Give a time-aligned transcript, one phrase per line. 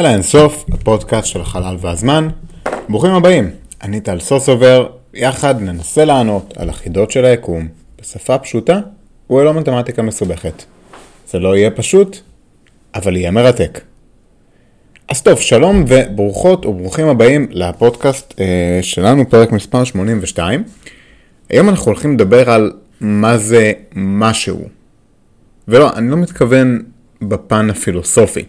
[0.00, 2.28] אל האינסוף, הפודקאסט של החלל והזמן.
[2.88, 3.50] ברוכים הבאים,
[3.82, 7.68] אני טל סוסובר, יחד ננסה לענות על החידות של היקום
[8.00, 8.80] בשפה פשוטה
[9.30, 10.64] וללא מתמטיקה מסובכת.
[11.28, 12.16] זה לא יהיה פשוט,
[12.94, 13.80] אבל יהיה מרתק.
[15.08, 20.64] אז טוב, שלום וברוכות וברוכים הבאים לפודקאסט אה, שלנו, פרק מספר 82.
[21.48, 24.68] היום אנחנו הולכים לדבר על מה זה משהו.
[25.68, 26.82] ולא, אני לא מתכוון
[27.22, 28.44] בפן הפילוסופי.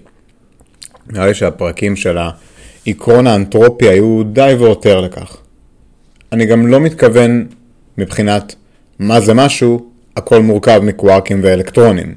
[1.12, 5.38] נראה לי שהפרקים של העקרון האנתרופי היו די ויותר לכך.
[6.32, 7.48] אני גם לא מתכוון
[7.98, 8.56] מבחינת
[9.00, 12.16] מה זה משהו, הכל מורכב מקווארקים ואלקטרונים.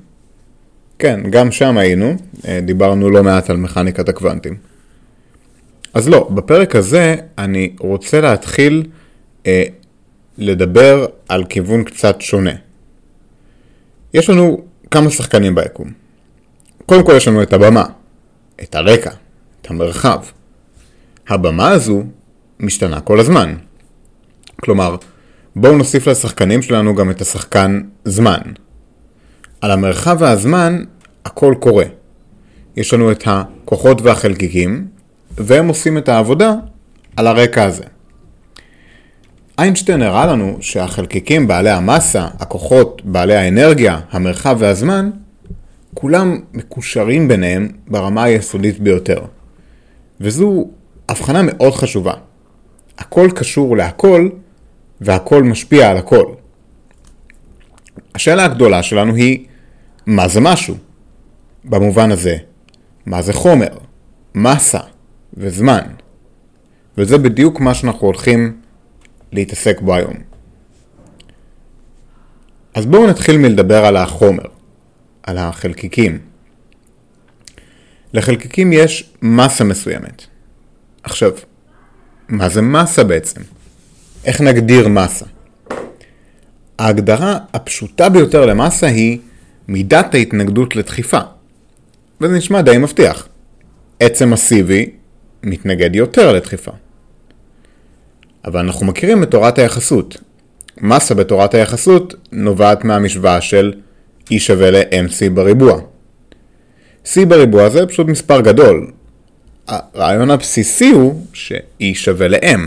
[0.99, 2.15] כן, גם שם היינו,
[2.49, 4.57] אה, דיברנו לא מעט על מכניקת הקוונטים.
[5.95, 8.87] אז לא, בפרק הזה אני רוצה להתחיל
[9.47, 9.65] אה,
[10.39, 12.55] לדבר על כיוון קצת שונה.
[14.15, 15.93] יש לנו כמה שחקנים ביקום.
[16.87, 17.85] קודם כל יש לנו את הבמה,
[18.63, 19.11] את הרקע,
[19.61, 20.19] את המרחב.
[21.29, 22.03] הבמה הזו
[22.61, 23.55] משתנה כל הזמן.
[24.61, 24.97] כלומר,
[25.57, 28.41] בואו נוסיף לשחקנים שלנו גם את השחקן זמן.
[29.61, 30.85] על המרחב והזמן
[31.25, 31.85] הכל קורה.
[32.77, 34.87] יש לנו את הכוחות והחלקיקים,
[35.31, 36.55] והם עושים את העבודה
[37.17, 37.85] על הרקע הזה.
[39.59, 45.11] איינשטיין הראה לנו שהחלקיקים בעלי המסה, הכוחות, בעלי האנרגיה, המרחב והזמן,
[45.95, 49.25] כולם מקושרים ביניהם ברמה היסודית ביותר.
[50.21, 50.71] וזו
[51.09, 52.13] הבחנה מאוד חשובה.
[52.99, 54.29] הכל קשור להכל,
[55.01, 56.27] והכל משפיע על הכל.
[58.15, 59.45] השאלה הגדולה שלנו היא,
[60.07, 60.75] מה זה משהו?
[61.65, 62.37] במובן הזה,
[63.07, 63.79] מה זה חומר,
[64.35, 64.81] מסה
[65.35, 65.87] וזמן.
[66.99, 68.57] וזה בדיוק מה שאנחנו הולכים
[69.33, 70.15] להתעסק בו היום.
[72.75, 74.54] אז בואו נתחיל מלדבר על החומר.
[75.27, 76.19] על החלקיקים.
[78.13, 80.23] לחלקיקים יש מסה מסוימת.
[81.03, 81.31] עכשיו,
[82.29, 83.41] מה זה מסה בעצם?
[84.25, 85.27] איך נגדיר מסה?
[86.79, 89.19] ההגדרה הפשוטה ביותר למסה היא
[89.69, 91.21] מידת ההתנגדות לדחיפה.
[92.21, 93.29] וזה נשמע די מבטיח.
[94.01, 94.91] עצם מסיבי
[95.43, 96.73] מתנגד יותר לדחיפה.
[98.45, 100.17] אבל אנחנו מכירים את תורת היחסות.
[100.81, 103.73] מסה בתורת היחסות נובעת מהמשוואה של
[104.31, 105.81] E שווה ל-MC בריבוע.
[107.05, 108.91] C בריבוע זה פשוט מספר גדול.
[109.67, 112.61] הרעיון הבסיסי הוא ש-E שווה ל-M.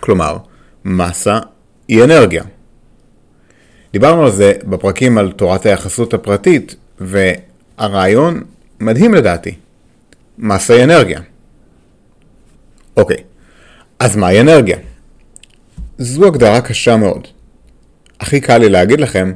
[0.00, 0.36] כלומר,
[0.84, 1.38] מסה
[1.88, 2.44] היא אנרגיה.
[3.92, 8.42] דיברנו על זה בפרקים על תורת היחסות הפרטית, והרעיון
[8.80, 9.54] מדהים לדעתי.
[10.38, 11.20] מסה היא אנרגיה.
[12.96, 13.16] אוקיי,
[13.98, 14.78] אז מהי אנרגיה?
[15.98, 17.26] זו הגדרה קשה מאוד.
[18.20, 19.32] הכי קל לי להגיד לכם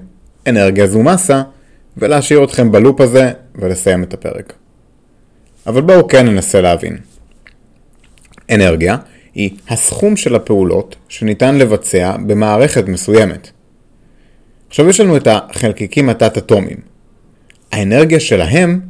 [0.48, 1.42] אנרגיה זו מסה,
[1.96, 4.52] ולהשאיר אתכם בלופ הזה ולסיים את הפרק.
[5.66, 6.96] אבל בואו כן ננסה להבין.
[8.50, 8.96] אנרגיה
[9.34, 13.50] היא הסכום של הפעולות שניתן לבצע במערכת מסוימת.
[14.68, 16.78] עכשיו יש לנו את החלקיקים התת-אטומיים.
[17.72, 18.80] האנרגיה שלהם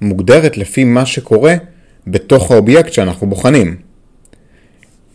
[0.00, 1.54] מוגדרת לפי מה שקורה
[2.06, 3.76] בתוך האובייקט שאנחנו בוחנים.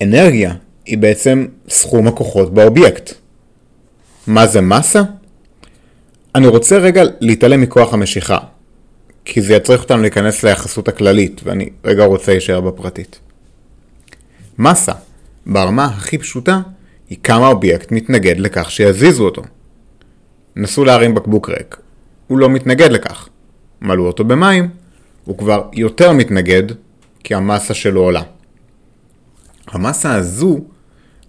[0.02, 0.54] אנרגיה
[0.86, 3.14] היא בעצם סכום הכוחות באובייקט.
[4.28, 5.02] מה זה מסה?
[6.36, 8.38] אני רוצה רגע להתעלם מכוח המשיכה,
[9.26, 13.20] כי זה יצריך אותנו להיכנס ליחסות הכללית, ואני רגע רוצה להישאר בפרטית.
[14.58, 14.92] מסה,
[15.46, 16.62] ברמה הכי פשוטה,
[17.10, 19.42] היא כמה אובייקט מתנגד לכך שיזיזו אותו.
[20.56, 21.78] נסו להרים בקבוק ריק,
[22.28, 23.30] הוא לא מתנגד לכך.
[23.82, 24.70] מלאו אותו במים,
[25.26, 26.64] הוא כבר יותר מתנגד,
[27.24, 28.22] כי המסה שלו עולה.
[29.68, 30.60] המסה הזו,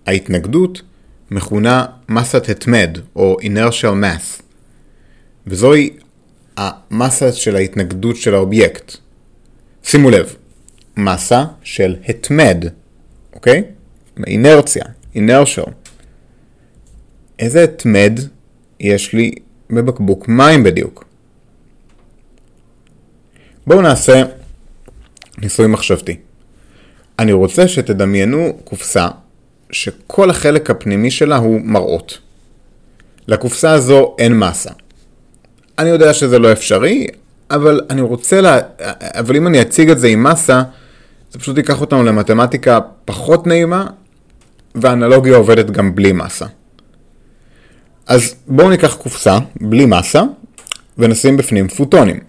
[0.06, 0.82] ההתנגדות,
[1.30, 4.43] מכונה מסת התמד, או inertial mass.
[5.46, 5.90] וזוהי
[6.56, 8.96] המסה של ההתנגדות של האובייקט.
[9.82, 10.34] שימו לב,
[10.96, 12.64] מסה של התמד,
[13.34, 13.62] אוקיי?
[14.26, 15.62] אינרציה, אינרשל.
[17.38, 18.20] איזה התמד
[18.80, 19.32] יש לי
[19.70, 21.04] בבקבוק מים בדיוק?
[23.66, 24.22] בואו נעשה
[25.38, 26.16] ניסוי מחשבתי.
[27.18, 29.08] אני רוצה שתדמיינו קופסה
[29.70, 32.18] שכל החלק הפנימי שלה הוא מראות.
[33.28, 34.70] לקופסה הזו אין מסה.
[35.78, 37.06] אני יודע שזה לא אפשרי,
[37.50, 38.58] אבל אני רוצה לה...
[39.00, 40.62] אבל אם אני אציג את זה עם מסה,
[41.32, 43.86] זה פשוט ייקח אותנו למתמטיקה פחות נעימה,
[44.74, 46.46] והאנלוגיה עובדת גם בלי מסה.
[48.06, 50.22] אז בואו ניקח קופסה בלי מסה,
[50.98, 52.20] ונשים בפנים פוטונים.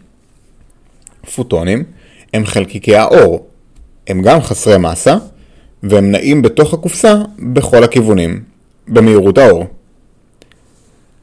[1.36, 1.83] פוטונים
[2.33, 3.48] הם חלקיקי האור.
[4.07, 5.15] הם גם חסרי מסה,
[5.83, 8.44] והם נעים בתוך הקופסה בכל הכיוונים,
[8.88, 9.65] במהירות האור.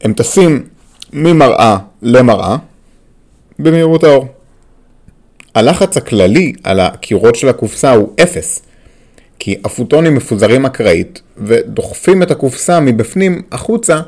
[0.02, 0.64] הם טסים
[1.12, 2.56] ממראה למראה
[3.58, 4.26] במהירות האור.
[5.54, 8.62] הלחץ הכללי על הקירות של הקופסה הוא אפס,
[9.38, 14.00] כי הפוטונים מפוזרים אקראית ודוחפים את הקופסה מבפנים החוצה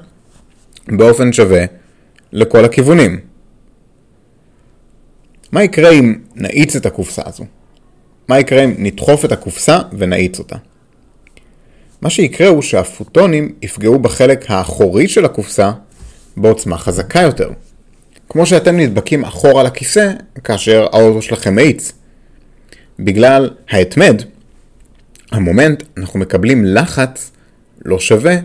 [0.89, 1.65] באופן שווה
[2.33, 3.21] לכל הכיוונים.
[5.53, 7.45] מה יקרה אם נאיץ את הקופסה הזו?
[8.29, 10.57] מה יקרה אם נדחוף את הקופסה ונאיץ אותה?
[12.03, 15.73] מה שיקרה הוא שהפוטונים יפגעו בחלק האחורי של הקופסה
[16.37, 17.51] בעוצמה חזקה יותר.
[18.29, 20.13] כמו שאתם נדבקים אחורה לכיסא
[20.45, 21.93] כאשר האוטו שלכם מאיץ.
[22.99, 24.23] בגלל ההתמד,
[25.33, 27.31] המומנט, אנחנו מקבלים לחץ
[27.85, 28.37] לא שווה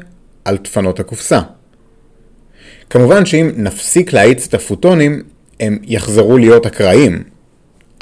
[0.45, 1.39] על דפנות הקופסה.
[2.89, 5.23] כמובן שאם נפסיק להאיץ את הפוטונים,
[5.59, 7.23] הם יחזרו להיות אקראיים.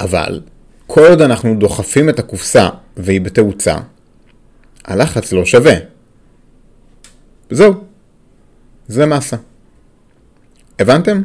[0.00, 0.40] אבל,
[0.86, 3.76] כל עוד אנחנו דוחפים את הקופסה והיא בתאוצה,
[4.84, 5.74] הלחץ לא שווה.
[7.50, 7.74] זהו.
[8.88, 9.36] זה מסה.
[10.78, 11.22] הבנתם?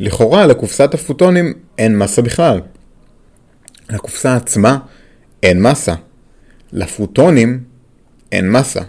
[0.00, 2.60] לכאורה לקופסת הפוטונים אין מסה בכלל.
[3.90, 4.78] לקופסה עצמה
[5.42, 5.94] אין מסה.
[6.72, 7.64] לפוטונים
[8.32, 8.80] אין מסה.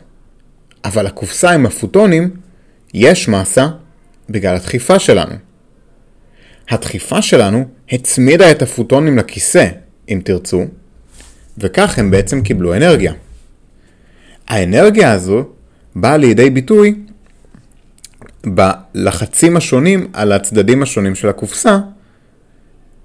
[0.85, 2.29] אבל לקופסה עם הפוטונים
[2.94, 3.67] יש מסה
[4.29, 5.35] בגלל הדחיפה שלנו.
[6.69, 9.67] הדחיפה שלנו הצמידה את הפוטונים לכיסא,
[10.09, 10.65] אם תרצו,
[11.57, 13.13] וכך הם בעצם קיבלו אנרגיה.
[14.47, 15.44] האנרגיה הזו
[15.95, 16.95] באה לידי ביטוי
[18.55, 21.79] בלחצים השונים על הצדדים השונים של הקופסה,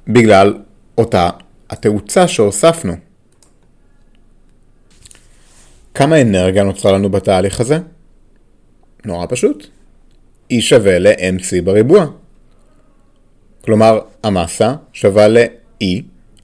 [0.08, 0.58] בגלל
[0.98, 1.30] אותה
[1.70, 2.92] התאוצה שהוספנו.
[5.94, 7.78] כמה אנרגיה נוצרה לנו בתהליך הזה?
[9.04, 9.66] נורא פשוט.
[10.52, 12.06] E שווה ל-mc בריבוע.
[13.64, 15.84] כלומר, המסה שווה ל-E,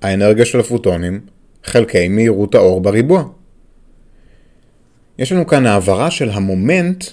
[0.02, 1.20] האנרגיה של הפוטונים,
[1.64, 3.24] חלקי מהירות האור בריבוע.
[5.18, 7.04] יש לנו כאן העברה של המומנט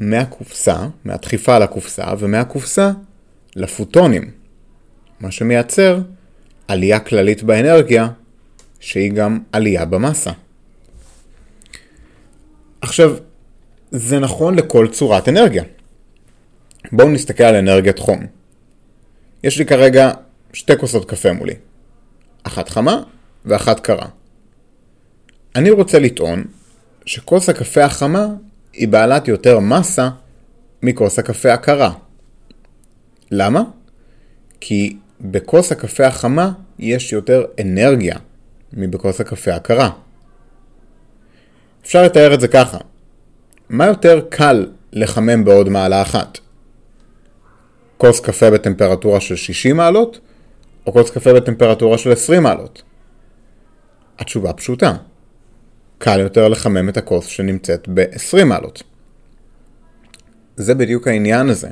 [0.00, 2.90] מהקופסה, מהדחיפה לקופסה, ומהקופסה
[3.56, 4.30] לפוטונים,
[5.20, 5.98] מה שמייצר
[6.68, 8.08] עלייה כללית באנרגיה,
[8.80, 10.30] שהיא גם עלייה במסה.
[12.80, 13.16] עכשיו,
[13.90, 15.64] זה נכון לכל צורת אנרגיה.
[16.92, 18.26] בואו נסתכל על אנרגיית חום.
[19.44, 20.10] יש לי כרגע
[20.52, 21.54] שתי כוסות קפה מולי.
[22.42, 23.02] אחת חמה
[23.44, 24.06] ואחת קרה.
[25.56, 26.44] אני רוצה לטעון
[27.06, 28.26] שכוס הקפה החמה
[28.76, 30.08] היא בעלת יותר מסה
[30.82, 31.92] מכוס הקפה הקרה.
[33.30, 33.62] למה?
[34.60, 38.16] כי בכוס הקפה החמה יש יותר אנרגיה
[38.72, 39.90] מבכוס הקפה הקרה.
[41.82, 42.78] אפשר לתאר את זה ככה.
[43.68, 46.38] מה יותר קל לחמם בעוד מעלה אחת?
[47.98, 50.20] כוס קפה בטמפרטורה של 60 מעלות
[50.86, 52.82] או כוס קפה בטמפרטורה של 20 מעלות?
[54.18, 54.96] התשובה פשוטה.
[56.04, 58.82] קל יותר לחמם את הכוס שנמצאת ב-20 מעלות.
[60.56, 61.68] זה בדיוק העניין הזה.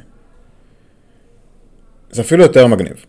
[2.10, 3.04] זה אפילו יותר מגניב.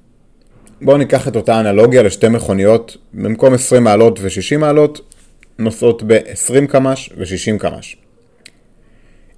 [0.81, 5.15] בואו ניקח את אותה אנלוגיה לשתי מכוניות, במקום 20 מעלות ו-60 מעלות,
[5.59, 7.97] נוסעות ב-20 קמ"ש ו-60 קמ"ש.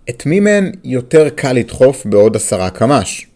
[0.09, 3.27] את מי מהן יותר קל לדחוף בעוד 10 קמ"ש?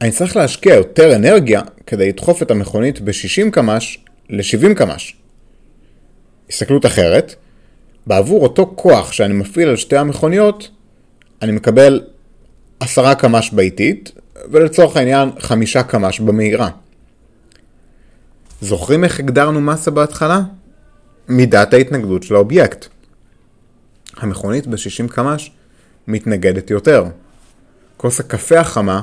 [0.00, 3.98] אני צריך להשקיע יותר אנרגיה כדי לדחוף את המכונית ב-60 קמ"ש
[4.30, 5.21] ל-70 קמ"ש.
[6.52, 7.34] הסתכלות אחרת,
[8.06, 10.70] בעבור אותו כוח שאני מפעיל על שתי המכוניות,
[11.42, 12.00] אני מקבל
[12.80, 14.12] 10 קמ"ש באיטית,
[14.50, 16.68] ולצורך העניין 5 קמ"ש במהירה.
[18.60, 20.40] זוכרים איך הגדרנו מסה בהתחלה?
[21.28, 22.86] מידת ההתנגדות של האובייקט.
[24.16, 25.50] המכונית ב-60 קמ"ש
[26.08, 27.04] מתנגדת יותר.
[27.96, 29.00] כוס הקפה החמה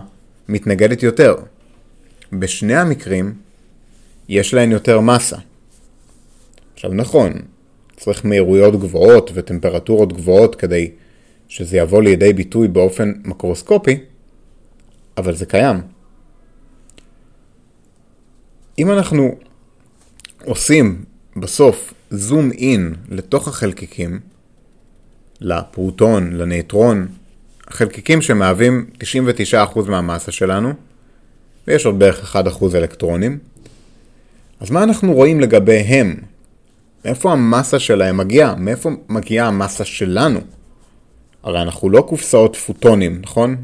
[0.49, 1.35] מתנגדת יותר.
[2.33, 3.33] בשני המקרים
[4.29, 5.37] יש להן יותר מסה.
[6.79, 7.33] עכשיו נכון,
[7.97, 10.91] צריך מהירויות גבוהות וטמפרטורות גבוהות כדי
[11.47, 13.99] שזה יבוא לידי ביטוי באופן מקרוסקופי,
[15.17, 15.81] אבל זה קיים.
[18.79, 19.35] אם אנחנו
[20.45, 21.03] עושים
[21.35, 24.19] בסוף זום אין לתוך החלקיקים,
[25.41, 27.07] לפרוטון, לנייטרון,
[27.67, 28.89] החלקיקים שמהווים
[29.77, 30.73] 99% מהמסה שלנו,
[31.67, 33.39] ויש עוד בערך 1% אלקטרונים,
[34.59, 36.28] אז מה אנחנו רואים לגביהם?
[37.05, 38.55] מאיפה המסה שלהם מגיעה?
[38.55, 40.39] מאיפה מגיעה המסה שלנו?
[41.43, 43.55] הרי אנחנו לא קופסאות פוטונים, נכון?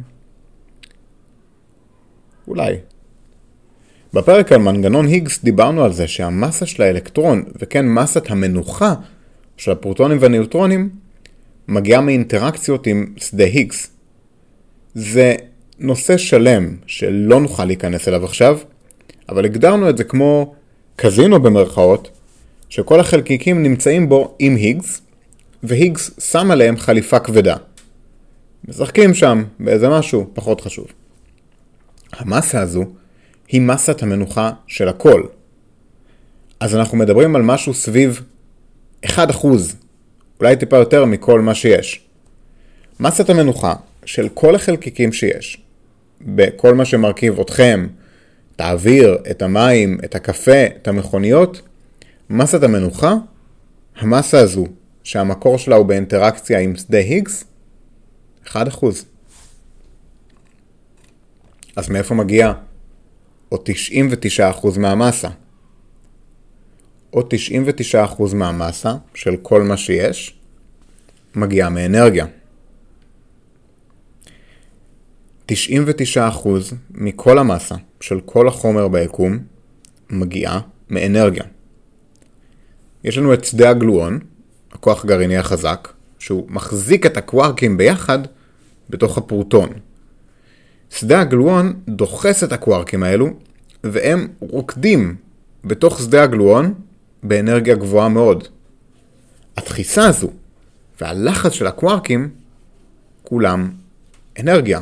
[2.48, 2.75] אולי.
[4.13, 8.94] בפרק על מנגנון היגס דיברנו על זה שהמסה של האלקטרון, וכן מסת המנוחה
[9.58, 10.89] של הפרוטונים והניוטרונים,
[11.68, 13.92] מגיעה מאינטראקציות עם שדה היגס.
[14.94, 15.36] זה
[15.80, 18.58] נושא שלם שלא נוכל להיכנס אליו עכשיו,
[19.30, 20.56] אבל הגדרנו את זה כמו
[20.96, 22.14] קזינו במרכאות,
[22.75, 25.01] שכל החלקיקים נמצאים בו עם היגס,
[25.63, 27.55] והיגס שם עליהם חליפה כבדה.
[28.67, 30.88] משחקים שם באיזה משהו פחות חשוב.
[32.13, 32.86] המסה הזו
[33.48, 35.24] היא מסת המנוחה של הכל.
[36.60, 38.22] אז אנחנו מדברים על משהו סביב
[39.05, 39.10] 1%,
[40.39, 42.05] אולי טיפה יותר מכל מה שיש.
[43.00, 43.74] מסת המנוחה
[44.05, 45.62] של כל החלקיקים שיש,
[46.22, 47.88] בכל מה שמרכיב אתכם,
[48.55, 51.62] את האוויר, את המים, את הקפה, את המכוניות,
[52.29, 53.13] מסת המנוחה,
[53.96, 54.65] המסה הזו,
[55.03, 57.44] שהמקור שלה הוא באינטראקציה עם שדה היגס,
[58.46, 58.55] 1%.
[61.75, 62.53] אז מאיפה מגיע
[63.50, 63.70] עוד
[64.39, 65.29] 99% מהמסה?
[67.10, 67.34] עוד
[67.94, 70.39] 99% מהמסה של כל מה שיש
[71.36, 72.25] מגיעה מאנרגיה.
[75.51, 75.53] 99%
[76.91, 79.39] מכל המסה של כל החומר ביקום
[80.10, 81.44] מגיעה מאנרגיה.
[83.05, 84.19] יש לנו את שדה הגלואון,
[84.71, 85.88] הכוח הגרעיני החזק,
[86.19, 88.19] שהוא מחזיק את הקווארקים ביחד
[88.89, 89.69] בתוך הפרוטון.
[90.89, 93.27] שדה הגלואון דוחס את הקווארקים האלו,
[93.83, 95.15] והם רוקדים
[95.63, 96.74] בתוך שדה הגלואון
[97.24, 98.47] באנרגיה גבוהה מאוד.
[99.57, 100.31] הדחיסה הזו
[101.01, 102.29] והלחץ של הקווארקים,
[103.24, 103.71] כולם
[104.39, 104.81] אנרגיה.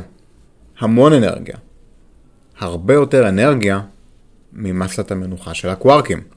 [0.78, 1.56] המון אנרגיה.
[2.58, 3.80] הרבה יותר אנרגיה
[4.52, 6.33] ממסת המנוחה של הקווארקים.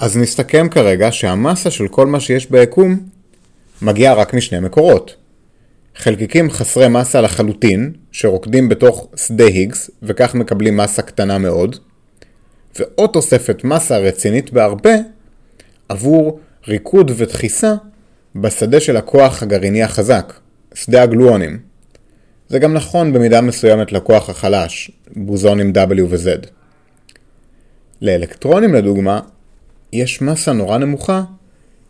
[0.00, 3.00] אז נסתכם כרגע שהמסה של כל מה שיש ביקום
[3.82, 5.16] מגיעה רק משני מקורות.
[5.96, 11.76] חלקיקים חסרי מסה לחלוטין, שרוקדים בתוך שדה היגס, וכך מקבלים מסה קטנה מאוד,
[12.78, 14.94] ועוד תוספת מסה רצינית בהרבה
[15.88, 17.74] עבור ריקוד ודחיסה
[18.36, 20.32] בשדה של הכוח הגרעיני החזק,
[20.74, 21.58] שדה הגלואונים.
[22.48, 26.46] זה גם נכון במידה מסוימת לכוח החלש, בוזונים W ו-Z.
[28.02, 29.20] לאלקטרונים לדוגמה,
[29.92, 31.22] יש מסה נורא נמוכה,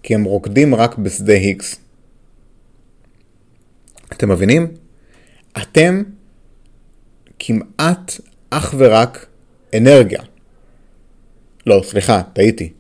[0.03, 1.77] כי הם רוקדים רק בשדה היגס.
[4.13, 4.67] אתם מבינים?
[5.63, 6.03] אתם
[7.39, 9.27] כמעט אך ורק
[9.77, 10.21] אנרגיה.
[11.67, 12.73] לא, סליחה, טעיתי.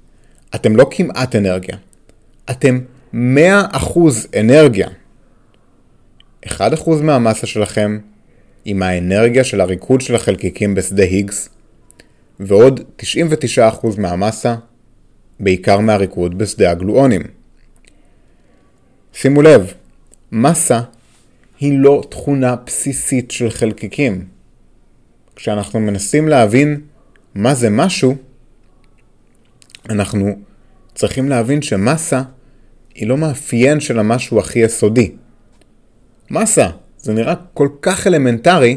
[0.54, 1.76] אתם לא כמעט אנרגיה.
[2.50, 2.80] אתם
[3.14, 3.16] 100%
[4.40, 4.88] אנרגיה.
[6.46, 6.50] 1%
[7.02, 7.98] מהמסה שלכם
[8.64, 11.48] עם האנרגיה של הריקוד של החלקיקים בשדה היגס,
[12.40, 12.80] ועוד
[13.58, 13.60] 99%
[13.98, 14.54] מהמסה,
[15.40, 17.22] בעיקר מהריקוד בשדה הגלואונים.
[19.12, 19.72] שימו לב,
[20.32, 20.80] מסה
[21.60, 24.24] היא לא תכונה בסיסית של חלקיקים.
[25.36, 26.80] כשאנחנו מנסים להבין
[27.34, 28.16] מה זה משהו,
[29.88, 30.38] אנחנו
[30.94, 32.22] צריכים להבין שמסה
[32.94, 35.12] היא לא מאפיין של המשהו הכי יסודי.
[36.30, 38.76] מסה, זה נראה כל כך אלמנטרי,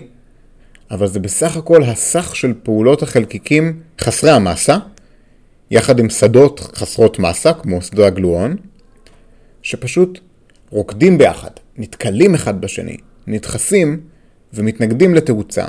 [0.92, 4.78] אבל זה בסך הכל הסך של פעולות החלקיקים חסרי המסה,
[5.74, 8.56] יחד עם שדות חסרות מסה, כמו שדו הגלואון,
[9.62, 10.20] שפשוט
[10.70, 14.02] רוקדים ביחד, נתקלים אחד בשני, נדחסים
[14.54, 15.66] ומתנגדים לתאוצה.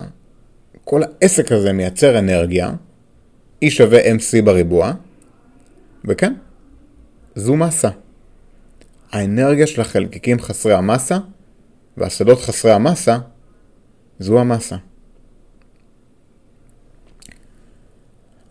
[0.84, 2.72] כל העסק הזה מייצר אנרגיה,
[3.64, 4.92] E שווה MC בריבוע,
[6.04, 6.34] וכן,
[7.34, 7.90] זו מסה.
[9.12, 11.18] האנרגיה של החלקיקים חסרי המסה
[11.96, 13.18] והשדות חסרי המסה
[14.18, 14.76] זו המסה.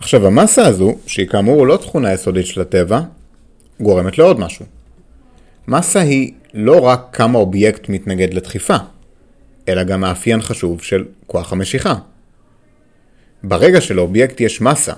[0.04, 3.02] עכשיו המסה הזו, שהיא כאמור לא תכונה יסודית של הטבע,
[3.80, 4.66] גורמת לעוד משהו.
[5.68, 8.76] מסה היא לא רק כמה אובייקט מתנגד לדחיפה,
[9.68, 11.96] אלא גם מאפיין חשוב של כוח המשיכה.
[13.44, 14.94] ברגע שלאובייקט יש מסה,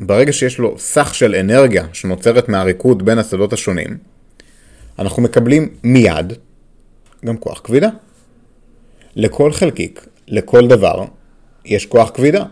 [0.00, 3.98] ברגע שיש לו סך של אנרגיה שנוצרת מהריקוד בין השדות השונים,
[4.98, 6.32] אנחנו מקבלים מיד
[7.24, 7.88] גם כוח כבידה.
[9.16, 11.04] לכל חלקיק, לכל דבר,
[11.64, 12.44] יש כוח כבידה.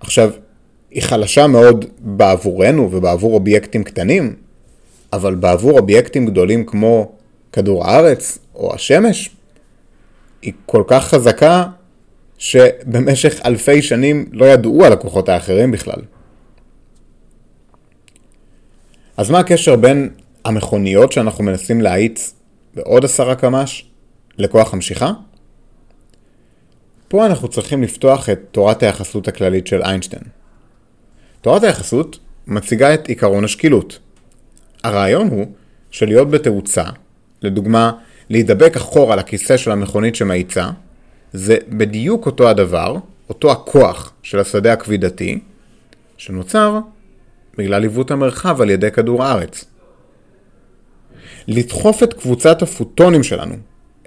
[0.00, 0.30] עכשיו,
[0.90, 4.36] היא חלשה מאוד בעבורנו ובעבור אובייקטים קטנים,
[5.12, 7.12] אבל בעבור אובייקטים גדולים כמו
[7.52, 9.30] כדור הארץ או השמש,
[10.42, 11.64] היא כל כך חזקה
[12.38, 16.00] שבמשך אלפי שנים לא ידעו על הכוחות האחרים בכלל.
[19.16, 20.08] אז מה הקשר בין
[20.44, 22.34] המכוניות שאנחנו מנסים להאיץ
[22.74, 23.84] בעוד עשרה קמ"ש
[24.38, 25.12] לכוח המשיכה?
[27.08, 30.37] פה אנחנו צריכים לפתוח את תורת היחסות הכללית של איינשטיין.
[31.48, 33.98] תורת היחסות מציגה את עיקרון השקילות.
[34.84, 35.46] הרעיון הוא
[35.90, 36.84] שלהיות בתאוצה,
[37.42, 37.92] לדוגמה,
[38.30, 40.70] להידבק אחורה לכיסא של המכונית שמאיצה,
[41.32, 42.96] זה בדיוק אותו הדבר,
[43.28, 45.40] אותו הכוח של השדה הכבידתי,
[46.16, 46.78] שנוצר
[47.58, 49.64] בגלל עיוות המרחב על ידי כדור הארץ.
[51.46, 53.54] לדחוף את קבוצת הפוטונים שלנו,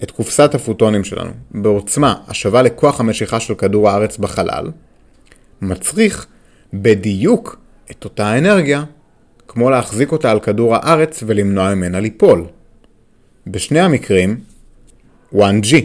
[0.03, 4.71] את קופסת הפוטונים שלנו, בעוצמה השווה לכוח המשיכה של כדור הארץ בחלל,
[5.61, 6.27] מצריך
[6.73, 7.59] בדיוק
[7.91, 8.83] את אותה אנרגיה,
[9.47, 12.45] כמו להחזיק אותה על כדור הארץ ולמנוע ממנה ליפול.
[13.47, 14.39] בשני המקרים,
[15.33, 15.75] 1G.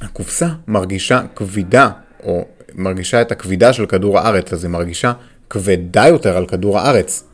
[0.00, 1.90] הקופסה מרגישה כבידה,
[2.22, 5.12] או מרגישה את הכבידה של כדור הארץ, אז היא מרגישה
[5.50, 7.24] כבדה יותר על כדור הארץ.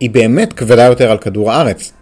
[0.00, 1.92] היא באמת כבדה יותר על כדור הארץ.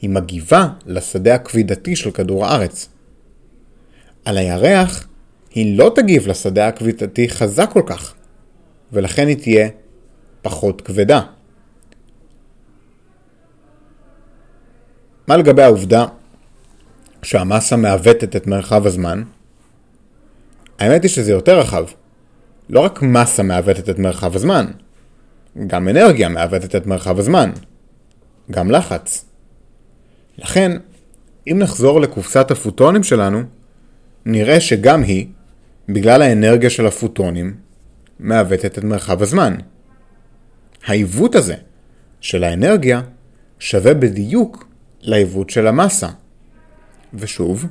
[0.00, 2.88] היא מגיבה לשדה הכבידתי של כדור הארץ.
[4.24, 5.07] על הירח
[5.58, 8.14] היא לא תגיב לשדה הכבידתי חזק כל כך,
[8.92, 9.68] ולכן היא תהיה
[10.42, 11.20] פחות כבדה.
[15.26, 16.06] מה לגבי העובדה
[17.22, 19.22] שהמסה מעוותת את מרחב הזמן?
[20.78, 21.84] האמת היא שזה יותר רחב.
[22.68, 24.66] לא רק מסה מעוותת את מרחב הזמן,
[25.66, 27.50] גם אנרגיה מעוותת את מרחב הזמן.
[28.50, 29.24] גם לחץ.
[30.38, 30.78] לכן,
[31.46, 33.42] אם נחזור לקופסת הפוטונים שלנו,
[34.26, 35.26] נראה שגם היא,
[35.88, 37.56] בגלל האנרגיה של הפוטונים,
[38.18, 39.54] מעוותת את מרחב הזמן.
[40.86, 41.54] העיוות הזה
[42.20, 43.02] של האנרגיה
[43.58, 44.68] שווה בדיוק
[45.00, 46.08] לעיוות של המסה.
[47.14, 47.66] ושוב,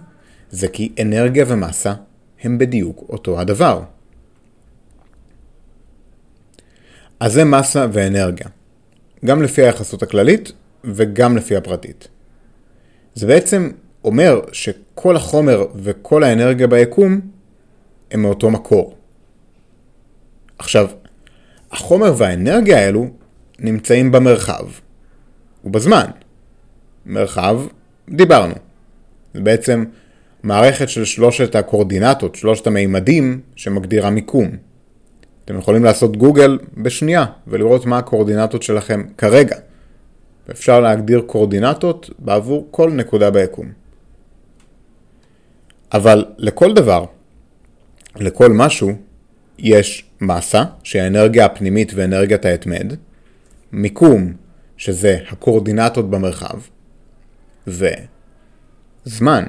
[0.50, 1.94] זה כי אנרגיה ומסה
[2.44, 3.84] הם בדיוק אותו הדבר.
[7.20, 8.48] אז זה מסה ואנרגיה,
[9.26, 10.52] גם לפי היחסות הכללית
[10.84, 12.08] וגם לפי הפרטית.
[13.16, 13.72] זה בעצם
[14.04, 17.22] אומר שכל החומר וכל האנרגיה ביקום
[18.12, 18.96] הם מאותו מקור.
[20.60, 20.88] עכשיו,
[21.72, 23.08] החומר והאנרגיה האלו
[23.60, 24.66] נמצאים במרחב
[25.66, 26.06] ובזמן.
[27.06, 27.62] מרחב,
[28.10, 28.54] דיברנו.
[29.34, 29.86] זה בעצם
[30.44, 34.48] מערכת של שלושת הקורדינטות, שלושת המימדים שמגדירה מיקום.
[35.46, 39.56] אתם יכולים לעשות גוגל בשנייה ולראות מה הקורדינטות שלכם כרגע.
[40.52, 43.72] אפשר להגדיר קורדינטות בעבור כל נקודה ביקום.
[45.94, 47.06] אבל לכל דבר,
[48.22, 48.92] לכל משהו,
[49.60, 52.94] יש מסה, שהיא האנרגיה הפנימית ואנרגיית ההתמד,
[53.72, 54.34] מיקום,
[54.78, 56.60] שזה הקורדינטות במרחב,
[57.68, 59.44] וזמן.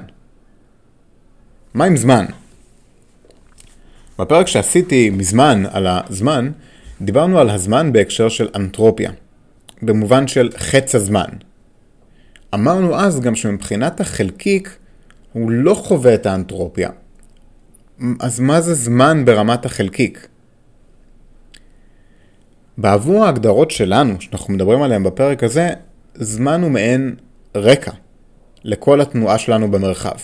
[1.73, 2.25] מה עם זמן?
[4.19, 6.51] בפרק שעשיתי מזמן על הזמן,
[7.01, 9.11] דיברנו על הזמן בהקשר של אנטרופיה,
[9.81, 11.29] במובן של חץ הזמן.
[12.53, 14.77] אמרנו אז גם שמבחינת החלקיק
[15.33, 16.89] הוא לא חווה את האנטרופיה.
[18.19, 20.27] אז מה זה זמן ברמת החלקיק?
[22.77, 25.69] בעבור ההגדרות שלנו, שאנחנו מדברים עליהן בפרק הזה,
[26.15, 27.15] זמן הוא מעין
[27.55, 27.91] רקע
[28.63, 30.15] לכל התנועה שלנו במרחב.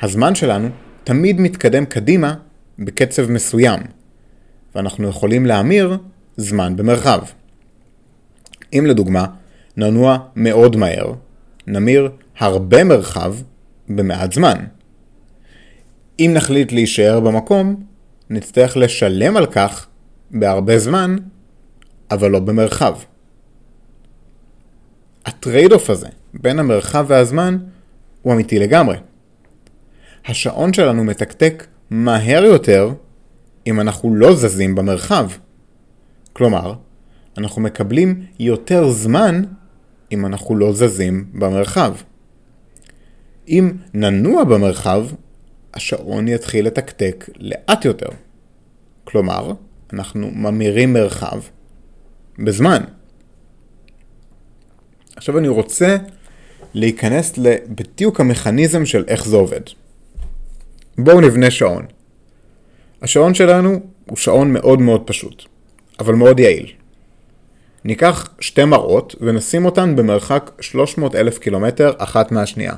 [0.00, 0.68] הזמן שלנו
[1.04, 2.34] תמיד מתקדם קדימה
[2.78, 3.80] בקצב מסוים,
[4.74, 5.98] ואנחנו יכולים להמיר
[6.36, 7.22] זמן במרחב.
[8.72, 9.26] אם לדוגמה
[9.76, 11.12] ננוע מאוד מהר,
[11.66, 13.34] נמיר הרבה מרחב
[13.88, 14.56] במעט זמן.
[16.18, 17.82] אם נחליט להישאר במקום,
[18.30, 19.86] נצטרך לשלם על כך
[20.30, 21.16] בהרבה זמן,
[22.10, 22.94] אבל לא במרחב.
[25.26, 27.58] ה trade-off הזה בין המרחב והזמן
[28.22, 28.96] הוא אמיתי לגמרי.
[30.26, 32.92] השעון שלנו מתקתק מהר יותר
[33.66, 35.30] אם אנחנו לא זזים במרחב.
[36.32, 36.74] כלומר,
[37.38, 39.42] אנחנו מקבלים יותר זמן
[40.12, 41.94] אם אנחנו לא זזים במרחב.
[43.48, 45.06] אם ננוע במרחב,
[45.74, 48.08] השעון יתחיל לתקתק לאט יותר.
[49.04, 49.52] כלומר,
[49.92, 51.40] אנחנו ממירים מרחב
[52.38, 52.82] בזמן.
[55.16, 55.96] עכשיו אני רוצה
[56.74, 59.60] להיכנס בדיוק המכניזם של איך זה עובד.
[60.98, 61.86] בואו נבנה שעון.
[63.02, 65.42] השעון שלנו הוא שעון מאוד מאוד פשוט,
[66.00, 66.72] אבל מאוד יעיל.
[67.84, 72.74] ניקח שתי מראות ונשים אותן במרחק 300 אלף קילומטר אחת מהשנייה.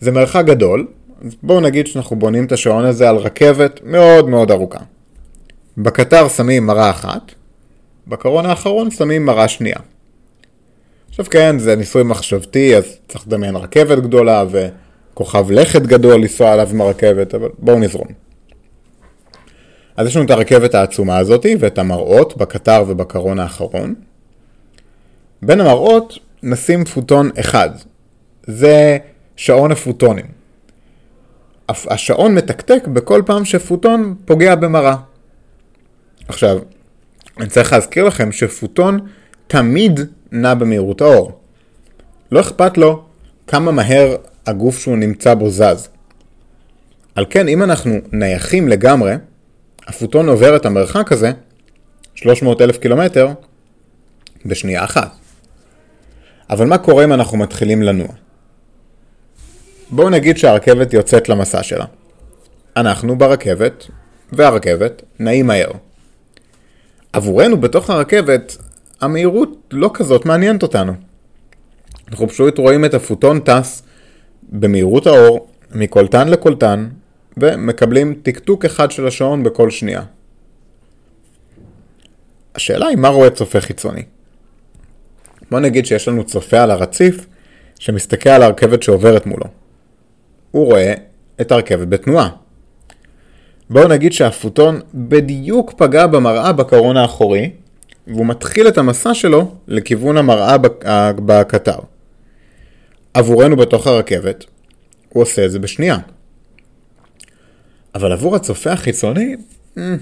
[0.00, 0.86] זה מרחק גדול,
[1.24, 4.78] אז בואו נגיד שאנחנו בונים את השעון הזה על רכבת מאוד מאוד ארוכה.
[5.78, 7.32] בקטר שמים מראה אחת,
[8.06, 9.76] בקרון האחרון שמים מראה שנייה.
[11.08, 16.68] עכשיו כן, זה ניסוי מחשבתי, אז צריך לדמיין רכבת גדולה וכוכב לכת גדול לנסוע עליו
[16.70, 18.08] עם הרכבת, אבל בואו נזרום.
[19.96, 23.94] אז יש לנו את הרכבת העצומה הזאת ואת המראות בקטר ובקרון האחרון.
[25.42, 27.70] בין המראות נשים פוטון אחד.
[28.46, 28.98] זה
[29.36, 30.39] שעון הפוטונים.
[31.90, 34.96] השעון מתקתק בכל פעם שפוטון פוגע במראה.
[36.28, 36.58] עכשיו,
[37.40, 39.00] אני צריך להזכיר לכם שפוטון
[39.46, 40.00] תמיד
[40.32, 41.40] נע במהירות האור.
[42.32, 43.02] לא אכפת לו
[43.46, 45.88] כמה מהר הגוף שהוא נמצא בו זז.
[47.14, 49.14] על כן, אם אנחנו נייחים לגמרי,
[49.86, 51.32] הפוטון עובר את המרחק הזה,
[52.14, 53.28] 300 אלף קילומטר,
[54.46, 55.10] בשנייה אחת.
[56.50, 58.08] אבל מה קורה אם אנחנו מתחילים לנוע?
[59.92, 61.84] בואו נגיד שהרכבת יוצאת למסע שלה.
[62.76, 63.86] אנחנו ברכבת,
[64.32, 65.70] והרכבת נעים מהר.
[67.12, 68.56] עבורנו בתוך הרכבת,
[69.00, 70.92] המהירות לא כזאת מעניינת אותנו.
[72.08, 73.82] אנחנו פשוט רואים את הפוטון טס
[74.42, 76.88] במהירות האור מקולטן לקולטן,
[77.36, 80.02] ומקבלים טקטוק אחד של השעון בכל שנייה.
[82.54, 84.02] השאלה היא מה רואה צופה חיצוני.
[85.50, 87.26] בוא נגיד שיש לנו צופה על הרציף
[87.78, 89.59] שמסתכל על הרכבת שעוברת מולו.
[90.50, 90.94] הוא רואה
[91.40, 92.28] את הרכבת בתנועה.
[93.70, 97.50] בואו נגיד שהפוטון בדיוק פגע במראה בקרון האחורי,
[98.06, 100.56] והוא מתחיל את המסע שלו לכיוון המראה
[101.16, 101.78] בקטר.
[103.14, 104.44] עבורנו בתוך הרכבת,
[105.08, 105.98] הוא עושה את זה בשנייה.
[107.94, 109.36] אבל עבור הצופה החיצוני,
[109.78, 109.94] אה,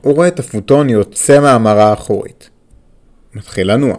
[0.00, 2.50] הוא רואה את הפוטון יוצא מהמראה האחורית.
[3.34, 3.96] מתחיל לנוע.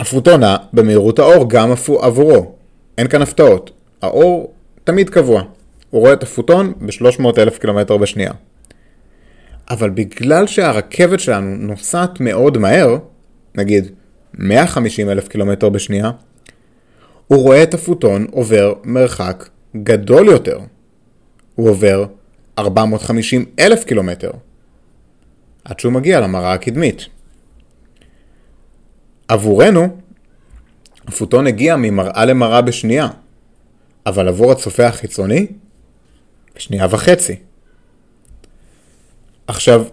[0.00, 2.54] הפוטון נע במהירות האור גם עבורו.
[2.98, 3.70] אין כאן הפתעות.
[4.04, 4.52] האור
[4.84, 5.42] תמיד קבוע.
[5.90, 8.32] הוא רואה את הפוטון ב-300 אלף קילומטר בשנייה.
[9.70, 12.96] אבל בגלל שהרכבת שלנו נוסעת מאוד מהר,
[13.54, 13.90] נגיד
[14.34, 16.10] 150 אלף קילומטר בשנייה,
[17.26, 20.58] הוא רואה את הפוטון עובר מרחק גדול יותר.
[21.54, 22.06] הוא עובר
[22.58, 24.30] 450 אלף קילומטר.
[25.64, 27.06] עד שהוא מגיע למראה הקדמית.
[29.28, 29.88] עבורנו,
[31.06, 33.08] הפוטון הגיע ממראה למראה בשנייה,
[34.06, 35.46] אבל עבור הצופה החיצוני,
[36.56, 37.36] בשנייה וחצי.
[39.46, 39.84] עכשיו,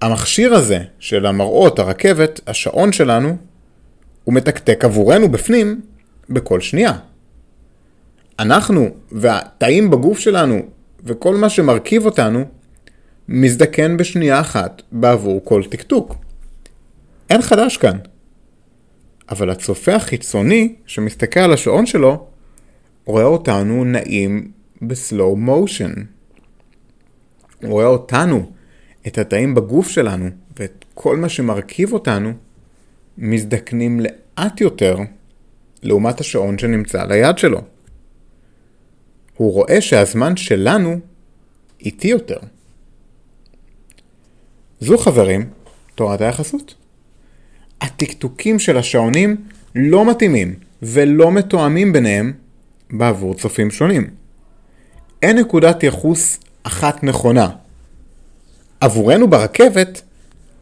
[0.00, 3.36] המכשיר הזה של המראות, הרכבת, השעון שלנו,
[4.24, 5.80] הוא מתקתק עבורנו בפנים
[6.30, 6.92] בכל שנייה.
[8.38, 10.62] אנחנו והתאים בגוף שלנו
[11.04, 12.44] וכל מה שמרכיב אותנו
[13.28, 16.14] מזדקן בשנייה אחת בעבור כל טקטוק.
[17.30, 17.98] אין חדש כאן.
[19.30, 22.26] אבל הצופה החיצוני שמסתכל על השעון שלו
[23.04, 25.92] רואה אותנו נעים בסלואו מושן.
[27.62, 28.52] הוא רואה אותנו,
[29.06, 32.32] את התאים בגוף שלנו ואת כל מה שמרכיב אותנו
[33.18, 34.96] מזדקנים לאט יותר
[35.82, 37.60] לעומת השעון שנמצא על היד שלו.
[39.36, 41.00] הוא רואה שהזמן שלנו
[41.80, 42.38] איטי יותר.
[44.80, 45.50] זו חברים,
[45.94, 46.74] תורת היחסות.
[47.80, 49.36] הטקטוקים של השעונים
[49.74, 52.32] לא מתאימים ולא מתואמים ביניהם
[52.94, 54.10] בעבור צופים שונים.
[55.22, 57.48] אין נקודת יחוס אחת נכונה.
[58.80, 60.02] עבורנו ברכבת,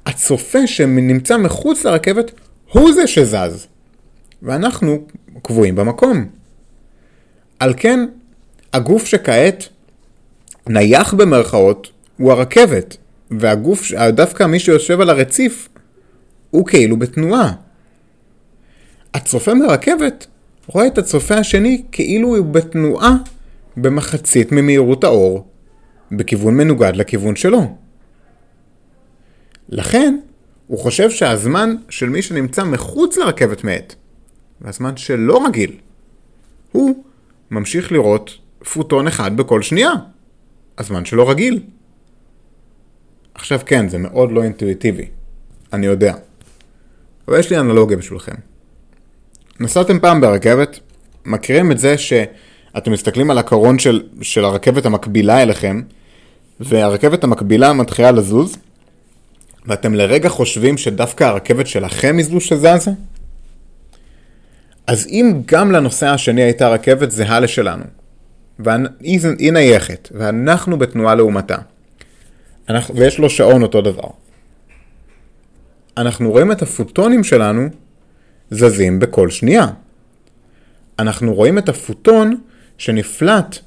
[0.06, 2.30] הצופה שנמצא מחוץ לרכבת
[2.72, 3.66] הוא זה שזז,
[4.42, 5.06] ואנחנו
[5.42, 6.26] קבועים במקום.
[7.58, 8.06] על כן,
[8.72, 9.68] הגוף שכעת
[10.66, 12.96] נייח במרכאות הוא הרכבת,
[13.30, 15.68] והגוף, דווקא מי שיושב על הרציף,
[16.50, 17.52] הוא כאילו בתנועה.
[19.14, 20.26] הצופה מרכבת
[20.66, 23.16] רואה את הצופה השני כאילו הוא בתנועה
[23.76, 25.48] במחצית ממהירות האור,
[26.12, 27.76] בכיוון מנוגד לכיוון שלו.
[29.68, 30.18] לכן,
[30.66, 33.94] הוא חושב שהזמן של מי שנמצא מחוץ לרכבת מאט,
[34.60, 35.76] והזמן שלא רגיל,
[36.72, 37.04] הוא
[37.50, 38.38] ממשיך לראות
[38.72, 39.90] פוטון אחד בכל שנייה.
[40.78, 41.62] הזמן שלו רגיל.
[43.34, 45.08] עכשיו כן, זה מאוד לא אינטואיטיבי,
[45.72, 46.14] אני יודע.
[47.28, 48.34] אבל יש לי אנלוגיה בשבילכם.
[49.62, 50.78] נסעתם פעם ברכבת,
[51.24, 55.82] מכירים את זה שאתם מסתכלים על הקרון של, של הרכבת המקבילה אליכם,
[56.60, 58.56] והרכבת המקבילה מתחילה לזוז,
[59.66, 62.90] ואתם לרגע חושבים שדווקא הרכבת שלכם היא זו שזזה?
[64.86, 67.84] אז אם גם לנוסע השני הייתה רכבת זהה לשלנו,
[68.58, 71.56] והיא נייחת, ואנחנו בתנועה לעומתה,
[72.68, 74.08] אנחנו, ויש לו שעון אותו דבר,
[75.96, 77.68] אנחנו רואים את הפוטונים שלנו
[78.52, 79.66] זזים בכל שנייה.
[80.98, 82.40] אנחנו רואים את הפוטון
[82.78, 83.58] שנפלט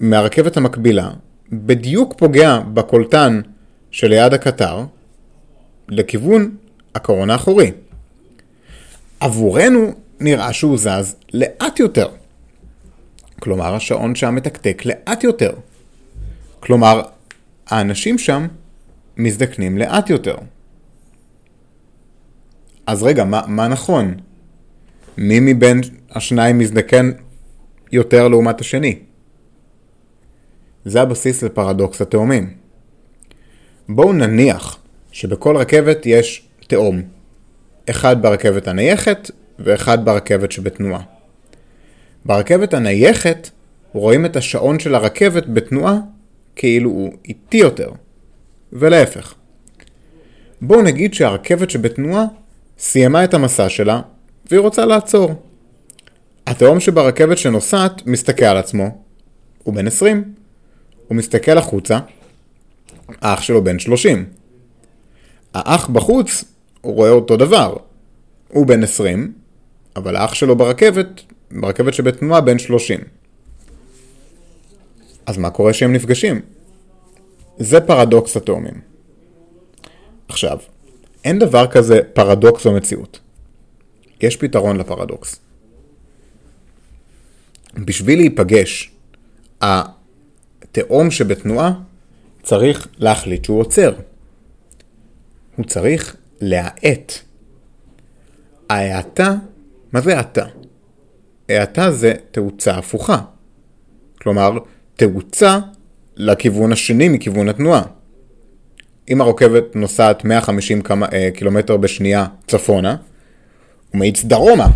[0.00, 1.10] מהרכבת המקבילה,
[1.52, 3.40] בדיוק פוגע בקולטן
[3.90, 4.84] שליד הקטר,
[5.88, 6.56] לכיוון
[6.94, 7.72] הקרון האחורי.
[9.20, 12.08] עבורנו נראה שהוא זז לאט יותר.
[13.40, 15.52] כלומר, השעון שם מתקתק לאט יותר.
[16.60, 17.02] כלומר,
[17.66, 18.46] האנשים שם
[19.16, 20.36] מזדקנים לאט יותר.
[22.86, 24.14] אז רגע, מה, מה נכון?
[25.18, 27.10] מי מבין השניים מזדקן
[27.92, 28.98] יותר לעומת השני?
[30.84, 32.54] זה הבסיס לפרדוקס התאומים.
[33.88, 34.78] בואו נניח
[35.12, 37.02] שבכל רכבת יש תאום.
[37.90, 41.02] אחד ברכבת הנייחת ואחד ברכבת שבתנועה.
[42.24, 43.50] ברכבת הנייחת
[43.92, 45.98] רואים את השעון של הרכבת בתנועה
[46.56, 47.92] כאילו הוא איטי יותר,
[48.72, 49.34] ולהפך.
[50.60, 52.24] בואו נגיד שהרכבת שבתנועה
[52.78, 54.00] סיימה את המסע שלה
[54.50, 55.34] והיא רוצה לעצור.
[56.46, 58.98] התאום שברכבת שנוסעת מסתכל על עצמו,
[59.62, 60.34] הוא בן 20.
[61.08, 61.98] הוא מסתכל החוצה,
[63.20, 64.26] האח שלו בן 30.
[65.54, 66.44] האח בחוץ,
[66.80, 67.76] הוא רואה אותו דבר.
[68.48, 69.32] הוא בן 20,
[69.96, 73.00] אבל האח שלו ברכבת, ברכבת שבתנועה בן 30.
[75.26, 76.40] אז מה קורה כשהם נפגשים?
[77.58, 78.80] זה פרדוקס אטומים.
[80.28, 80.58] עכשיו,
[81.24, 83.20] אין דבר כזה פרדוקס במציאות.
[84.20, 85.40] יש פתרון לפרדוקס.
[87.74, 88.90] בשביל להיפגש,
[89.60, 91.72] התאום שבתנועה
[92.42, 93.94] צריך להחליט שהוא עוצר.
[95.56, 97.12] הוא צריך להאט.
[98.70, 99.34] ההאטה,
[99.92, 100.46] מה זה האטה?
[101.48, 103.18] האטה זה תאוצה הפוכה.
[104.20, 104.50] כלומר,
[104.96, 105.58] תאוצה
[106.16, 107.82] לכיוון השני מכיוון התנועה.
[109.08, 112.96] אם הרכבת נוסעת 150 כמה, אה, קילומטר בשנייה צפונה,
[113.90, 114.66] הוא מאיץ דרומה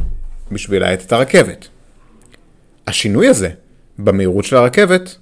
[0.52, 1.68] בשביל להאט את הרכבת.
[2.86, 3.50] השינוי הזה
[3.98, 5.16] במהירות של הרכבת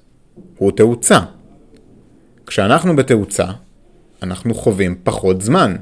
[0.59, 1.21] הוא תאוצה.
[2.47, 3.45] כשאנחנו בתאוצה,
[4.23, 5.77] אנחנו חווים פחות זמן.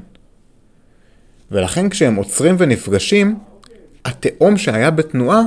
[1.51, 3.39] ולכן כשהם עוצרים ונפגשים,
[4.05, 5.41] התאום שהיה בתנועה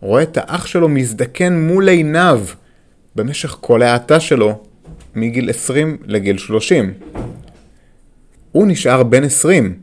[0.00, 2.40] רואה את האח שלו מזדקן מול עיניו
[3.16, 4.62] במשך כל ההאטה שלו
[5.14, 6.94] מגיל 20 לגיל 30.
[8.52, 9.78] הוא נשאר בן 20.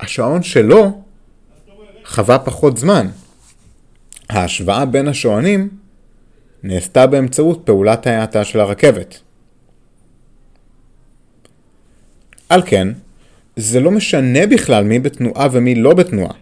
[0.00, 1.02] השעון שלו
[2.04, 3.06] חווה פחות זמן.
[4.28, 5.68] ההשוואה בין השעונים
[6.62, 9.20] נעשתה באמצעות פעולת ההאטה של הרכבת.
[12.48, 12.88] על כן,
[13.56, 16.34] זה לא משנה בכלל מי בתנועה ומי לא בתנועה.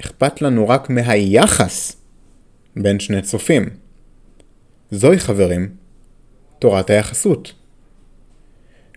[0.00, 1.96] אכפת לנו רק מהיחס
[2.76, 3.68] בין שני צופים.
[4.90, 5.68] זוהי חברים,
[6.58, 7.52] תורת היחסות.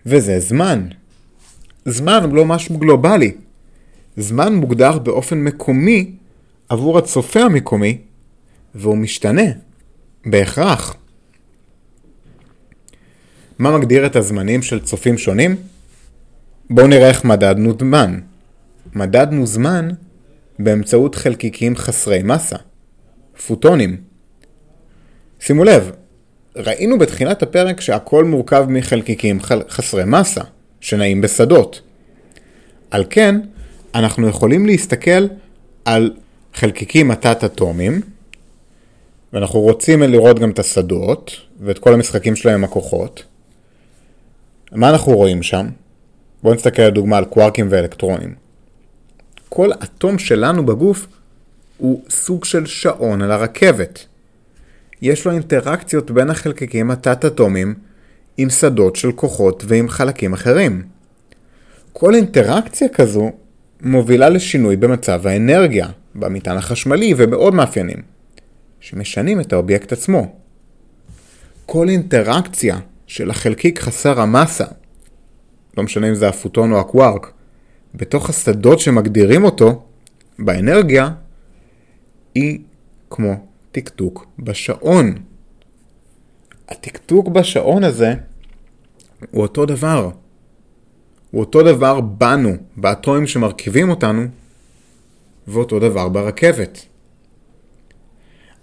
[0.06, 0.86] וזה זמן.
[1.84, 3.32] זמן הוא לא משהו גלובלי.
[4.16, 6.10] זמן מוגדר באופן מקומי
[6.68, 7.98] עבור הצופה המקומי,
[8.74, 9.42] והוא משתנה,
[10.26, 10.96] בהכרח.
[13.58, 15.56] מה מגדיר את הזמנים של צופים שונים?
[16.70, 18.20] בואו נראה איך מדדנו זמן.
[18.94, 19.88] מדדנו זמן
[20.58, 22.56] באמצעות חלקיקים חסרי מסה,
[23.46, 23.96] פוטונים.
[25.40, 25.90] שימו לב,
[26.56, 30.40] ראינו בתחילת הפרק שהכל מורכב מחלקיקים חסרי מסה,
[30.80, 31.80] שנעים בשדות.
[32.90, 33.40] על כן,
[33.94, 35.26] אנחנו יכולים להסתכל
[35.84, 36.12] על
[36.54, 38.00] חלקיקים התת-אטומיים,
[39.32, 43.24] ואנחנו רוצים לראות גם את השדות, ואת כל המשחקים שלהם עם הכוחות.
[44.72, 45.68] מה אנחנו רואים שם?
[46.42, 48.34] בואו נסתכל לדוגמה על קווארקים ואלקטרונים.
[49.48, 51.06] כל אטום שלנו בגוף
[51.78, 54.06] הוא סוג של שעון על הרכבת.
[55.02, 57.74] יש לו אינטראקציות בין החלקיקים התת-אטומיים
[58.36, 60.82] עם שדות של כוחות ועם חלקים אחרים.
[61.92, 63.32] כל אינטראקציה כזו
[63.80, 68.02] מובילה לשינוי במצב האנרגיה, במטען החשמלי ובעוד מאפיינים,
[68.80, 70.36] שמשנים את האובייקט עצמו.
[71.66, 74.66] כל אינטראקציה של החלקיק חסר המסה,
[75.76, 77.32] לא משנה אם זה הפוטון או הקווארק,
[77.94, 79.84] בתוך השדות שמגדירים אותו,
[80.38, 81.10] באנרגיה,
[82.34, 82.58] היא
[83.10, 85.14] כמו טקטוק בשעון.
[86.68, 88.14] הטקטוק בשעון הזה
[89.30, 90.10] הוא אותו דבר.
[91.30, 94.22] הוא אותו דבר בנו, באטומים שמרכיבים אותנו,
[95.48, 96.86] ואותו דבר ברכבת.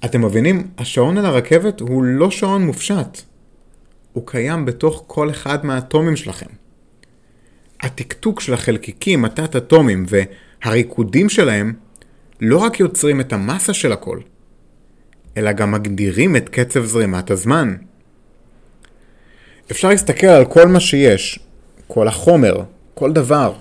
[0.06, 0.68] אתם מבינים?
[0.78, 3.22] השעון על הרכבת הוא לא שעון מופשט.
[4.14, 6.50] הוא קיים בתוך כל אחד מהאטומים שלכם.
[7.82, 11.74] הטקטוק של החלקיקים, התת-אטומים והריקודים שלהם
[12.42, 14.20] לא רק יוצרים את המסה של הכל,
[15.40, 17.76] אלא גם מגדירים את קצב זרימת הזמן.
[19.72, 21.40] אפשר להסתכל על כל מה שיש,
[21.88, 23.54] כל החומר, כל דבר,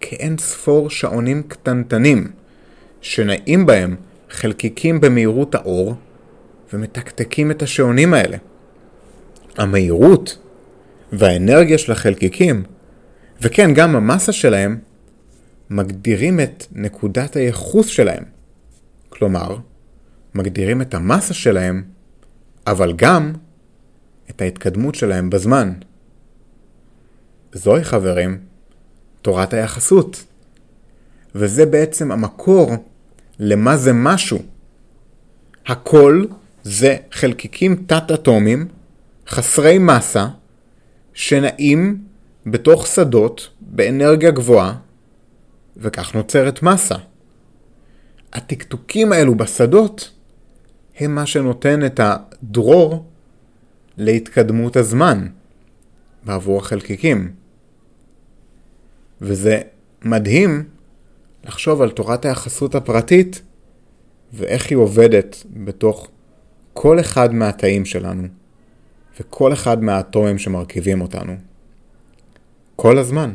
[0.00, 2.30] כאין ספור שעונים קטנטנים,
[3.00, 3.96] שנעים בהם
[4.30, 5.94] חלקיקים במהירות האור,
[6.72, 8.36] ומתקתקים את השעונים האלה.
[9.56, 10.38] המהירות
[11.12, 12.62] והאנרגיה של החלקיקים,
[13.40, 14.78] וכן גם המסה שלהם,
[15.70, 18.24] מגדירים את נקודת הייחוס שלהם.
[19.08, 19.56] כלומר,
[20.36, 21.82] מגדירים את המסה שלהם,
[22.66, 23.32] אבל גם
[24.30, 25.72] את ההתקדמות שלהם בזמן.
[27.52, 28.38] זוהי, חברים,
[29.22, 30.24] תורת היחסות.
[31.34, 32.70] וזה בעצם המקור
[33.38, 34.42] למה זה משהו.
[35.66, 36.24] הכל
[36.62, 38.68] זה חלקיקים תת-אטומיים,
[39.28, 40.26] חסרי מסה,
[41.14, 42.04] שנעים
[42.46, 44.74] בתוך שדות באנרגיה גבוהה,
[45.76, 46.94] וכך נוצרת מסה.
[48.32, 50.10] הטקטוקים האלו בשדות
[50.98, 53.04] הם מה שנותן את הדרור
[53.96, 55.26] להתקדמות הזמן
[56.24, 57.32] בעבור החלקיקים.
[59.20, 59.60] וזה
[60.02, 60.68] מדהים
[61.44, 63.42] לחשוב על תורת היחסות הפרטית
[64.32, 66.08] ואיך היא עובדת בתוך
[66.72, 68.28] כל אחד מהתאים שלנו
[69.20, 71.36] וכל אחד מהאטומים שמרכיבים אותנו.
[72.76, 73.34] כל הזמן.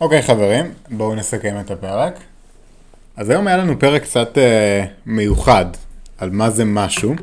[0.00, 2.20] אוקיי חברים, בואו נסכם את הפרק.
[3.18, 5.66] אז היום היה לנו פרק קצת אה, מיוחד.
[6.18, 7.14] על מה זה משהו.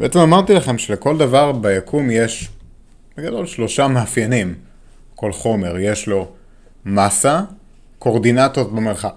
[0.00, 2.48] בעצם אמרתי לכם שלכל דבר ביקום יש
[3.16, 4.54] בגדול שלושה מאפיינים.
[5.14, 6.28] כל חומר יש לו
[6.84, 7.40] מסה,
[7.98, 9.08] קורדינטות במרחב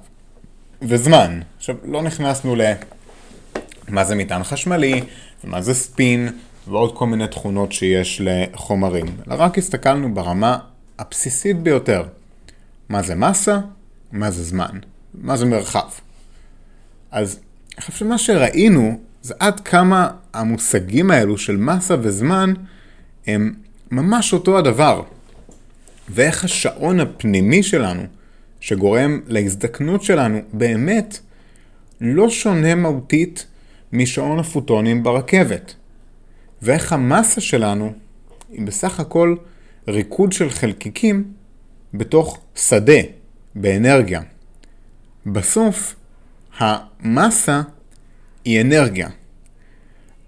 [0.81, 1.39] וזמן.
[1.57, 2.55] עכשיו, לא נכנסנו
[3.87, 5.03] למה זה מטען חשמלי,
[5.43, 6.29] ומה זה ספין,
[6.67, 10.57] ועוד כל מיני תכונות שיש לחומרים, אלא רק הסתכלנו ברמה
[10.99, 12.03] הבסיסית ביותר.
[12.89, 13.59] מה זה מסה,
[14.11, 14.79] מה זה זמן,
[15.13, 15.89] מה זה מרחב.
[17.11, 17.39] אז
[17.73, 22.53] אני חושב שמה שראינו זה עד כמה המושגים האלו של מסה וזמן
[23.27, 23.53] הם
[23.91, 25.03] ממש אותו הדבר.
[26.09, 28.03] ואיך השעון הפנימי שלנו,
[28.59, 31.19] שגורם להזדקנות שלנו, באמת
[32.01, 33.45] לא שונה מהותית
[33.93, 35.73] משעון הפוטונים ברכבת.
[36.61, 37.93] ואיך המסה שלנו
[38.51, 39.35] היא בסך הכל
[39.87, 41.23] ריקוד של חלקיקים
[41.93, 43.01] בתוך שדה,
[43.55, 44.21] באנרגיה.
[45.25, 45.95] בסוף,
[46.57, 47.61] המסה
[48.45, 49.09] היא אנרגיה.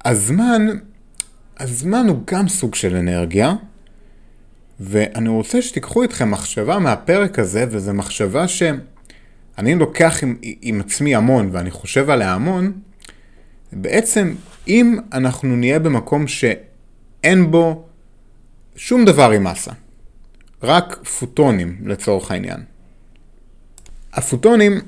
[0.05, 0.67] הזמן,
[1.57, 3.53] הזמן הוא גם סוג של אנרגיה,
[4.79, 11.49] ואני רוצה שתיקחו איתכם מחשבה מהפרק הזה, וזו מחשבה שאני לוקח עם, עם עצמי המון,
[11.51, 12.71] ואני חושב עליה המון,
[13.71, 14.35] בעצם
[14.67, 17.85] אם אנחנו נהיה במקום שאין בו
[18.75, 19.71] שום דבר עם מסה,
[20.63, 22.72] רק פוטונים לצורך העניין.
[24.13, 24.81] הפוטונים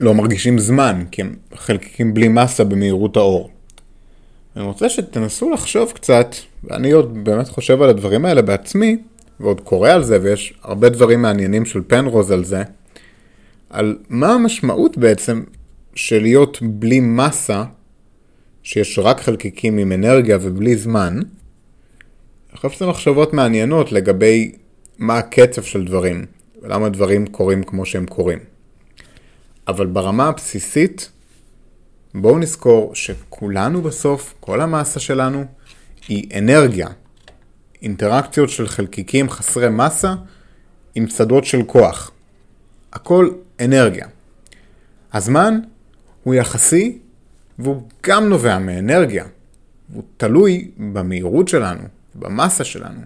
[0.00, 3.50] לא מרגישים זמן, כי הם חלקיקים בלי מסה במהירות האור.
[4.56, 8.96] אני רוצה שתנסו לחשוב קצת, ואני עוד באמת חושב על הדברים האלה בעצמי,
[9.40, 12.62] ועוד קורא על זה, ויש הרבה דברים מעניינים של פנרוז על זה,
[13.70, 15.42] על מה המשמעות בעצם
[15.94, 17.64] של להיות בלי מסה
[18.62, 21.20] שיש רק חלקיקים עם אנרגיה ובלי זמן,
[22.50, 24.52] אני חושב שזה מחשבות מעניינות לגבי
[24.98, 26.24] מה הקצב של דברים,
[26.64, 28.38] ולמה דברים קורים כמו שהם קורים.
[29.68, 31.10] אבל ברמה הבסיסית,
[32.14, 35.44] בואו נזכור שכולנו בסוף, כל המסה שלנו,
[36.08, 36.88] היא אנרגיה.
[37.82, 40.14] אינטראקציות של חלקיקים חסרי מסה
[40.94, 42.10] עם שדות של כוח.
[42.92, 44.06] הכל אנרגיה.
[45.12, 45.60] הזמן
[46.22, 46.98] הוא יחסי
[47.58, 49.24] והוא גם נובע מאנרגיה.
[49.92, 51.82] הוא תלוי במהירות שלנו,
[52.14, 53.00] במסה שלנו.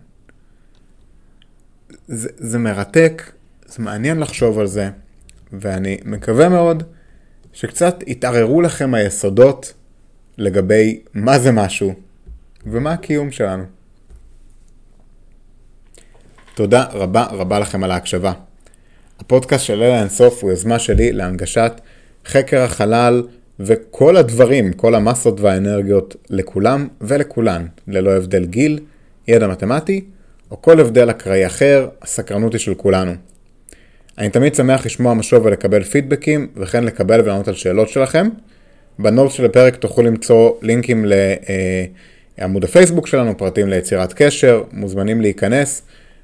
[2.09, 3.33] זה, זה מרתק,
[3.69, 4.91] זה מעניין לחשוב על זה,
[5.53, 6.83] ואני מקווה מאוד
[7.53, 9.73] שקצת יתערערו לכם היסודות
[10.39, 11.95] לגבי מה זה משהו
[12.67, 13.65] ומה הקיום שלנו.
[16.55, 18.33] תודה רבה רבה לכם על ההקשבה.
[19.21, 21.73] הפודקאסט של לילה אינסוף הוא יוזמה שלי להנגשת
[22.27, 23.23] חקר החלל,
[23.61, 28.79] וכל הדברים, כל המסות והאנרגיות לכולם ולכולן, ללא הבדל גיל,
[29.29, 30.05] ידע מתמטי,
[30.51, 33.13] או כל הבדל אקראי אחר, הסקרנות היא של כולנו.
[34.19, 38.29] אני תמיד שמח לשמוע משוב ולקבל פידבקים, וכן לקבל ולענות על שאלות שלכם.
[38.99, 41.07] בנוט של הפרק תוכלו למצוא לינקים
[42.39, 45.83] לעמוד הפייסבוק שלנו, פרטים ליצירת קשר, מוזמנים להיכנס.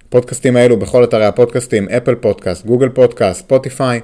[0.09, 4.01] הפודקאסטים האלו בכל אתרי הפודקאסטים, Apple Podcast, Google Podcast, Spotify,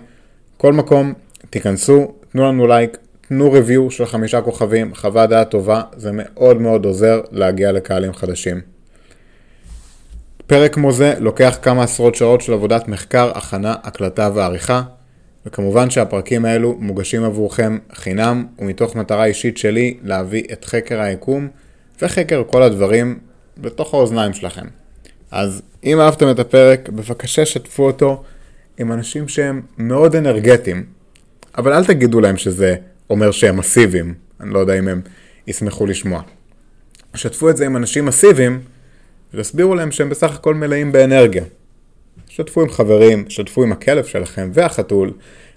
[0.57, 1.13] כל מקום,
[1.51, 2.97] תיכנסו, תנו לנו לייק,
[3.29, 8.61] תנו review של חמישה כוכבים, חוות דעת טובה, זה מאוד מאוד עוזר להגיע לקהלים חדשים.
[10.51, 14.83] פרק כמו זה לוקח כמה עשרות שעות של עבודת מחקר, הכנה, הקלטה ועריכה,
[15.47, 21.49] וכמובן שהפרקים האלו מוגשים עבורכם חינם, ומתוך מטרה אישית שלי להביא את חקר היקום
[22.03, 23.19] וחקר כל הדברים
[23.59, 24.67] בתוך האוזניים שלכם.
[25.31, 28.23] אז אם אהבתם את הפרק, בבקשה שתפו אותו
[28.79, 30.85] עם אנשים שהם מאוד אנרגטיים,
[31.59, 32.75] אבל אל תגידו להם שזה
[33.11, 35.01] אומר שהם מסיביים, אני לא יודע אם הם
[35.47, 36.23] ישמחו לשמוע.
[37.15, 38.61] שתפו את זה עם אנשים מסיביים,
[39.35, 41.45] והסבירו להם שהם בסך הכל מלאים באנרגיה.
[42.29, 45.13] שתפו עם חברים, שתפו עם הכלב שלכם והחתול,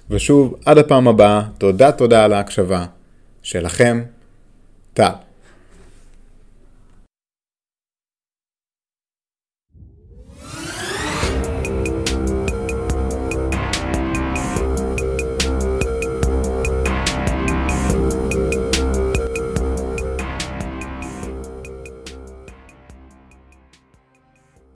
[0.10, 2.86] ושוב, עד הפעם הבאה, תודה תודה על ההקשבה.
[3.44, 4.04] שלכם,
[4.94, 5.23] טל.